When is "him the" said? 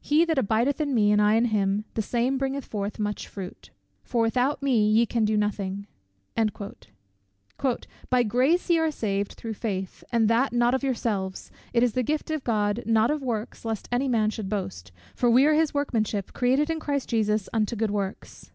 1.46-2.00